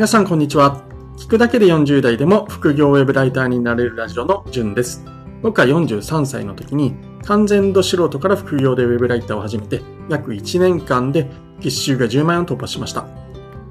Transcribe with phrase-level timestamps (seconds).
[0.00, 0.80] 皆さんこんにちは。
[1.18, 5.04] 聞くだけで40代でも副業ウェブライターになれるラジオのじゅんです。
[5.42, 6.94] 僕は43歳の時に
[7.26, 13.04] 完全度素人から副業でウェブライターを始めて約1年間で月収が10万円を突破しました。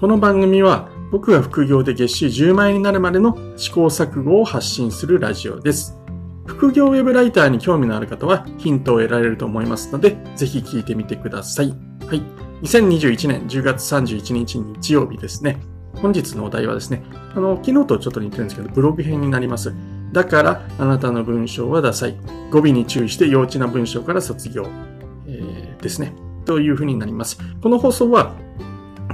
[0.00, 5.98] この番組は僕が副業で月収10万円になるまでの試行錯誤を発信するラジオです。
[6.46, 11.70] 副業ウェブライターに興味のある方はヒントを得られると思いますので、ぜひ聞いてみてください。
[12.06, 12.22] はい。
[12.62, 15.60] 2021年10月31日日曜日ですね。
[15.94, 17.02] 本日のお題はですね、
[17.34, 19.74] あの、昨日とちょっと似てるんですけど、ブログ編になります。
[20.12, 22.16] だから、あなたの文章はダサい。
[22.50, 24.66] 語尾に注意して幼稚な文章から卒業。
[25.26, 26.12] えー、ですね。
[26.44, 27.38] というふうになります。
[27.62, 28.34] この放送は、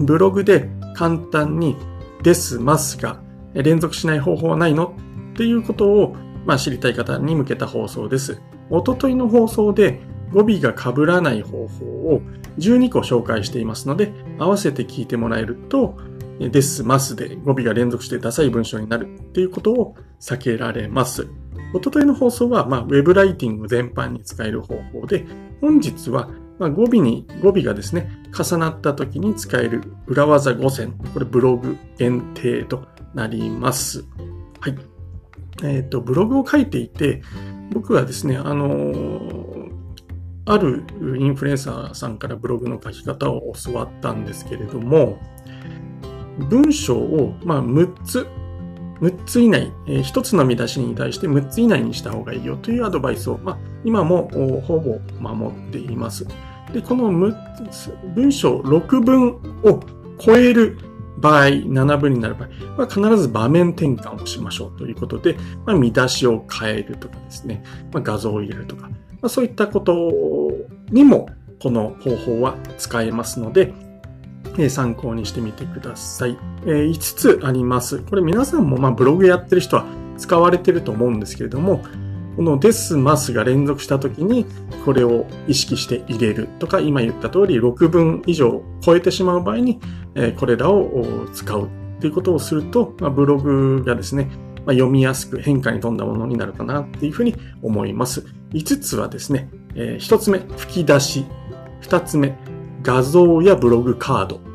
[0.01, 1.77] ブログで簡単に
[2.23, 3.21] です、ますが、
[3.55, 4.95] 連続しない方法はないの？
[5.35, 8.41] っていうことを、まあ、知りたい方に向けた放送です。
[8.71, 10.01] おとといの放送で、
[10.33, 12.23] 語尾が被らない方法を
[12.59, 15.97] 12個紹介していますので、合わせて聞いてもらえると、
[16.39, 21.29] です、ますで語尾が連続してダサい文章になるっていうことを避けられます。
[21.75, 25.27] おとといの放送は、まあ、ウェブライティング全般に使える方法で、
[25.61, 30.93] 本日は、まあ、語尾に、語尾がですね、重なった時に使える裏技5選。
[31.13, 34.05] これブログ限定となります。
[34.61, 34.79] はい。
[35.63, 37.23] えっ、ー、と、ブログを書いていて、
[37.73, 39.69] 僕はですね、あのー、
[40.47, 40.85] ある
[41.19, 45.19] インフルエンサーさんからブログの書き方を教わったんですけれども、
[46.39, 48.27] 文章を、まあ、6つ、
[49.01, 54.29] 6つ以内、え、1つの見出しに対して6つ以内にした方がいいよというアドバイスを、まあ、今も
[54.67, 56.27] ほぼ守っています。
[56.73, 59.29] で、この6つ、文章6文
[59.63, 59.81] を
[60.19, 60.79] 超える
[61.19, 65.37] 場合、7分になる場合は必ず場面転換をしましょうということで、
[65.67, 70.13] まあ、見出しを変えるとかですね、まあ、画像を入れるとか、まあ、そういったこと
[70.91, 71.29] にも
[71.61, 73.73] この方法は使えますので、
[74.69, 76.37] 参考にしてみてください。
[76.67, 78.01] え5つあります。
[78.01, 79.85] これ皆さんもまブログやってる人は
[80.17, 81.85] 使われてると思うんですけれども、
[82.37, 84.47] このです、ますが連続した時に
[84.85, 89.81] これを意識して入れるとか、今言った通り6分以上超えてしまう場合に
[90.39, 91.69] これらを使う
[92.01, 94.31] ということをすると、まブログがですね、
[94.67, 98.25] ま読みやすく変化に富んだものになるかなっていうふうに思います。
[98.53, 101.27] 5つはですね、え1つ目、吹き出し。
[101.83, 102.37] 2つ目、
[102.83, 104.48] 画像やブログカード。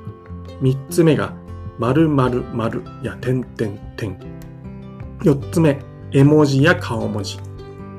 [0.63, 1.34] 三つ目が、
[1.78, 4.18] 〇〇〇や点点点。
[5.22, 5.78] 四つ目、
[6.13, 7.38] 絵文字や顔文字。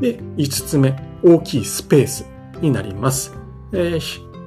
[0.01, 2.27] で、五つ目、大きいスペース
[2.63, 3.35] になります。
[3.75, 4.01] えー、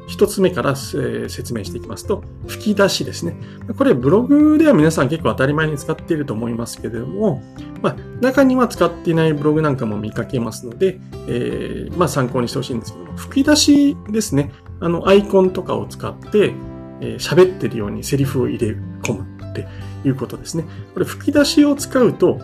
[0.08, 3.36] 一つ目から、えー、説明していきますと、吹き出しですね。
[3.78, 7.44] これブログでは皆さん結構当たり前に使っていると思いますけれども、
[7.84, 14.52] まあ、中には使っていないブログなんかも見かけますので、えー、まあ参考にしてほしいんですけども、吹き出しですね。
[14.80, 16.56] あの、アイコンとかを使って、
[17.02, 19.68] え喋ってるようにセリフを入れ込むって
[20.06, 20.66] いうことですね。
[20.94, 22.40] これ吹き出しを使うと、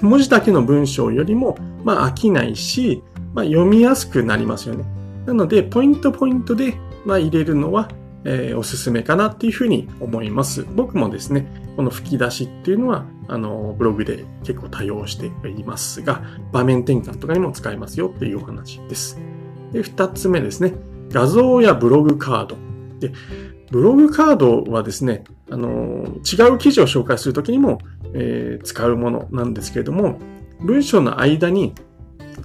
[0.00, 3.02] 文字だけの文章よりも、まあ飽きないし、
[3.34, 4.84] まあ読みやすくなりますよね。
[5.26, 6.74] なので、ポイントポイントで、
[7.04, 7.88] まあ入れるのは、
[8.24, 10.64] えー、おすすめかなっていうふうに思います。
[10.74, 11.46] 僕もですね、
[11.76, 16.22] この吹き出しっていうのは、あの、ブログで結構多用していますが、
[16.52, 19.18] 場面転換とかにも使えますよっていうお話です。
[19.72, 20.74] で、二つ目ですね、
[21.10, 22.56] 画像やブログカード。
[23.00, 23.12] で、
[23.72, 27.78] ブログカードはですね、あの、違う記事を紹介するときにも、
[28.12, 30.18] えー、使うものなんですけれども、
[30.60, 31.74] 文章の間に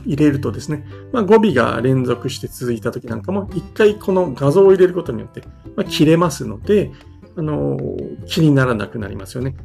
[0.05, 5.41] 入れるとですね、まあ、語尾が連続して続いたときなんかも、一回この画像を入れることによって、
[5.75, 6.93] まあ、切れますので、
[7.35, 7.77] あの、
[8.25, 9.57] 気にならなくなりますよね。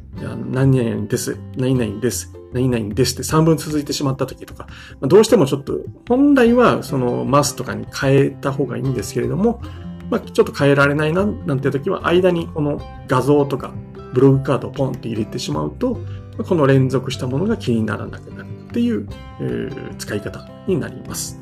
[0.51, 4.67] 何々です、何々です、何々ですって3分続いてしまった時とか、
[4.99, 9.61] どうしてもちょっと、本来はそのマスとかに変えた方がいいんですけれども、
[10.09, 13.73] まあ、ちょっと変えられないな、なんていう時は、間にこの画像とか、
[14.13, 15.99] ブログカードをポンって入れてしまうと、
[16.47, 19.07] この連続したものが気にならなくなるっていう、
[19.39, 21.39] えー、使い方になります。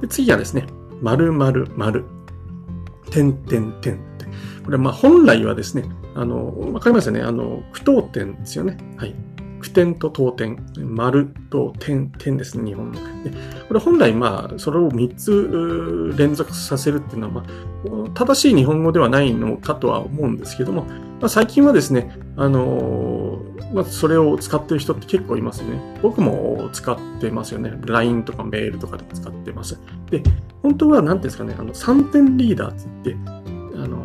[0.00, 0.66] で次はですね、
[1.00, 2.04] 〇〇〇、
[3.10, 4.26] 点点点って。
[4.64, 5.84] これまあ本来はですね、
[6.14, 7.22] あの、わかりますよね？
[7.22, 8.76] あの、句読点ですよね。
[8.96, 9.14] はい。
[9.60, 13.24] 句点と当点、丸と点、点ですね、日本の。
[13.24, 13.30] で
[13.68, 17.44] これ本来、まあ、それを3つ連続させるっていうのは、ま
[18.06, 20.84] あ、正しい日本語ではないのかとは思うんですけども、
[21.20, 25.98] まあ、最近はですね、あのー、まあ、それを使ってる人って結構いますね。
[26.00, 27.72] 僕も使ってますよね。
[27.84, 29.78] LINE とかメールとかでも使ってます。
[30.10, 30.22] で、
[30.62, 33.30] 本当は何ていうんですかね、あの、3点リーダーって言って、
[33.76, 33.98] あの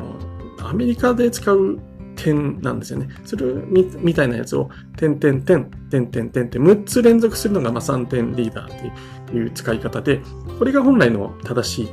[0.58, 1.80] ー、アメリカで使う
[2.16, 3.10] 点なんですよね。
[3.26, 10.22] それみみたいなやつを、点点点、点点点って6つ連続するのがま3点リーダーっていう使い方で、
[10.60, 11.90] これが本来の正しい、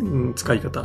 [0.00, 0.84] うん、使い方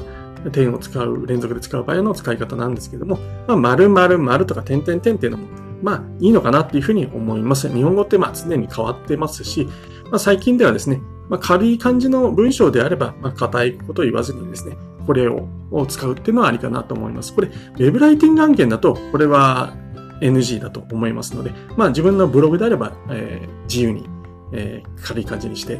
[0.51, 3.17] 点を使う、連続で使う場合の使い方なんですけども、
[3.47, 5.47] まあ、〇〇〇とか点々点っていうのも、
[5.81, 7.69] まあ、いいのかなっていうふうに思います。
[7.69, 9.67] 日本語ってまあ常に変わってますし、
[10.05, 15.47] まあ、最近ではですね、まあ、軽い感じの文章であれば、まあ、硬いことを言わずにですね、これを
[15.87, 17.33] 使うっていうのはありかなと思います。
[17.33, 19.73] これ、ウェブライティング案件だと、これは
[20.21, 24.07] NG だと思いますので、まあ自分のブログであれば、えー、自由に、
[24.53, 25.79] えー、軽い感じにして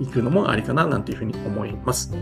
[0.00, 2.12] いくのもありかななんていうふうに思います。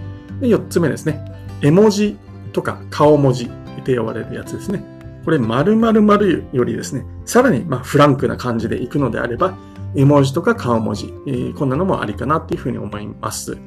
[0.40, 1.24] で、4つ目ですね。
[1.62, 2.16] 絵文字
[2.52, 4.84] とか顔文字って呼ばれるやつですね。
[5.24, 9.54] これ、〇〇〇よりですね、さらにまフランクな感じでいくのであれば、
[9.94, 13.58] 絵文字とか顔文字、えー、こんなのもありかなっていうふうに思います。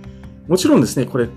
[0.47, 1.29] もちろんですね、これ、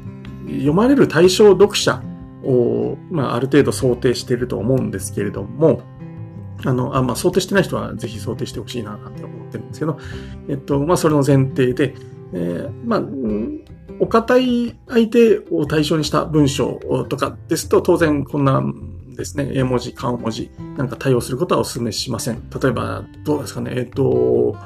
[0.47, 2.03] 読まれる対象読者
[2.45, 5.83] を、まあ、ある程度想定していると思うんですけれども、
[6.65, 9.99] あの、あまあ、想定してない人はぜひ想定してほしいな、なんて思ってるんですけど、
[10.49, 11.95] えっと、まあ、それの前提で、
[12.33, 13.03] えー、まあ、
[14.01, 18.63] お堅い相手を対象にした文章とかですと、当然こんな
[19.17, 22.43] ですね、絵文字、顔文字なんか対応することはお勧めしません。
[22.51, 24.57] 例えば、どうですかね、えっと、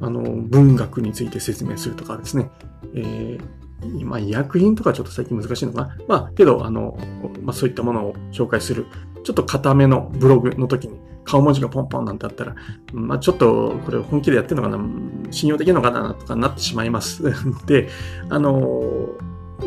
[0.00, 2.50] あの、文学について説明するとかですね、
[2.94, 3.57] えー、
[4.04, 5.96] まあ、医薬品とかちょっと最近難しいのかな。
[6.08, 6.98] まあ、けど、あの、
[7.42, 8.86] まあ、そういったものを紹介する、
[9.22, 10.98] ちょっと固めのブログの時に
[11.28, 12.56] 顔文字がポンポンなんてあったら、
[12.92, 14.82] まあ、ちょっとこれ本気でやってるのかな、
[15.30, 17.22] 信用できるのかなとかなってしまいます。
[17.22, 17.32] の
[17.66, 17.88] で、
[18.30, 19.10] あの、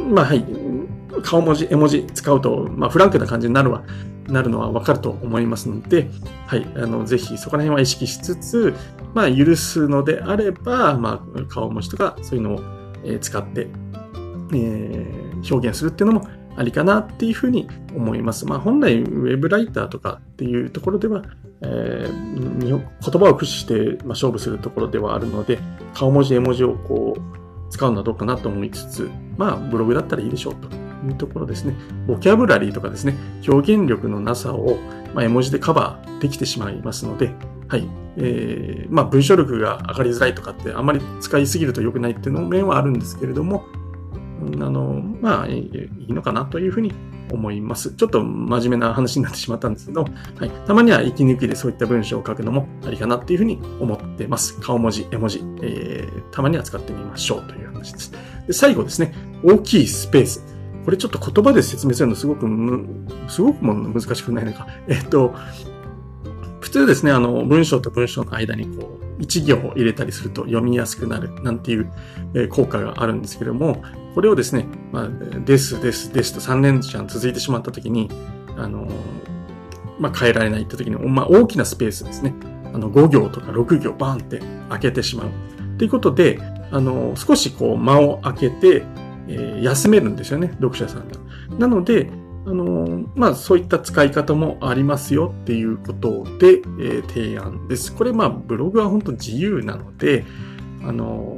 [0.10, 0.46] まあ、はい、
[1.24, 3.84] 顔文字、絵文字使うと、まあ、フランクな感じになるわ、
[4.28, 6.10] なるのはわかると思いますので、
[6.48, 8.74] はい、あの、ぜひそこら辺は意識しつつ、
[9.14, 12.62] まあ、許すのであれば、まあ、顔文字とかそういうのを、
[13.20, 13.68] 使って、
[14.54, 18.46] えー、表現するっていうのもありかなっていうふうに思います。
[18.46, 21.24] まあ、本来、ウェブライターとかっていうところでは、
[21.62, 25.60] えー、言葉を駆使して、ま、勝負するところではあるので、
[25.94, 30.68] 顔文字、絵文字をこう、使うのはどうかなと思いつつ、まあ、ブログだったらいいでしょうと
[31.08, 31.74] いうところですね。
[32.06, 33.16] ボキャブラリーとかですね、
[33.48, 34.78] 表現力のなさを、
[35.14, 37.34] ま、絵文字でカバーできてしまいますので、
[37.70, 37.88] はい。
[38.18, 43.64] えー、まあ、文章力が上がりづらいとかって、あんまり使いすぎると良くないっていうの面はあるんですけれども、
[44.42, 45.70] あの、まあ、い
[46.08, 46.94] いのかなというふうに
[47.32, 47.94] 思います。
[47.94, 50.50] ちょっと真面目な話になってしまったんですけど、はい。
[50.68, 54.60] たまには息抜きでそういった文章を書くのもありかなっていうふうに思ってます。
[54.60, 58.12] 顔文字、絵文字、えー、たまには使ってみましょうという話です。
[58.48, 60.46] で、最後ですね、大きいスペース。
[60.84, 62.48] これちょっと言葉で説明するのすごく
[63.28, 64.68] すごくも難しくないのか。
[64.88, 65.34] えっと、
[66.60, 71.90] 普通ですね、あの、文章と文章の間にこう、一行を入れたりすると読みやすくなるなんていう、
[72.50, 73.84] 効果があるんですけれども、
[74.16, 75.10] これをですね、まあ、
[75.40, 78.10] です、です、ですと3年間続いてしまったときに、
[78.58, 78.88] あの、
[80.00, 82.34] まあ、変えられないって時に、まあ、大きなスペースですね。
[82.74, 85.30] あの、5行とか6行バーンって開けてしまう。
[85.78, 86.40] ということで、
[86.72, 88.84] あの、少しこう間を空けて、
[89.28, 91.16] えー、休めるんですよね、読者さんが。
[91.60, 92.10] なので、
[92.46, 97.94] あの、まあ、そういった使い方もありますよっていうことで、えー、提案です。
[97.94, 100.26] これ、まあ、ブログは本当自由なので、
[100.84, 101.38] あの、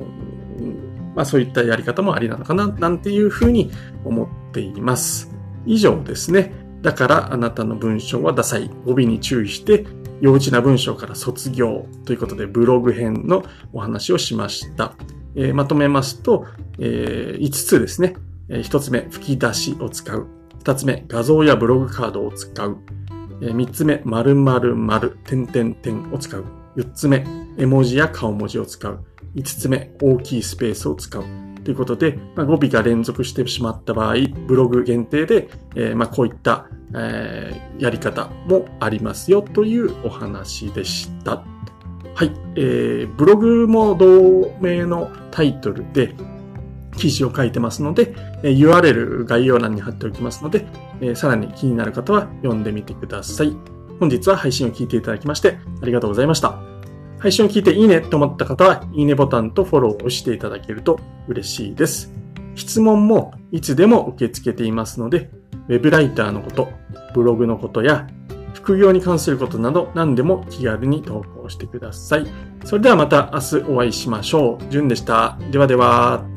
[1.16, 3.72] まあそういったやり方もありなのかな、なんていうふうに
[4.04, 5.32] 思っています。
[5.66, 6.54] 以上ですね。
[6.82, 8.70] だからあなたの文章はダサい。
[8.86, 9.86] 語尾に注意して、
[10.22, 14.94] 幼稚な文章から卒業ということでブログ編のお話をしました。
[15.36, 16.46] えー、まとめますと、
[16.80, 18.16] えー、5つですね。
[18.50, 20.28] えー、1つ目、吹き出しを使う。
[20.64, 22.78] 2つ目、画像やブログカードを使う。
[23.42, 26.46] えー、3つ目、〇〇〇、点々点を使う。
[26.78, 27.26] 4つ目、
[27.58, 29.04] 絵文字や顔文字を使う。
[29.36, 31.24] 5つ目、大きいスペースを使う。
[31.66, 34.16] ということで、まあ、語尾が連続してしまった場合、
[34.48, 41.44] ブログ限定で、えー、まあ、こういった、えー、やり方もありますよというお話でした。
[42.16, 42.32] はい。
[42.56, 46.14] えー、ブログも同名のタイトルで
[46.96, 50.66] 記事を書いてますので、URL 概要欄に貼っておきますので、
[51.16, 53.56] さらに気になる方は読んでみてください。
[54.00, 56.60] 本日は配信を聞いていただきましてありがとうございました。
[57.20, 62.14] 配信を聞いていいねと思った方は、いいねボタンとフォローを押していただけると嬉しいです。
[62.56, 65.30] 質問もいつでも受け付けていますので、
[65.70, 66.70] ウェブライターのこと、
[67.14, 68.08] ブログのことや、
[68.54, 72.28] 副業に関することなど何でも気軽に投稿してください。
[72.64, 74.72] それではまた明日お会いしましょう。
[74.72, 75.38] じゅんでした。
[75.52, 76.33] ではでは。